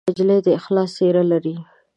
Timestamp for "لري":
1.31-1.55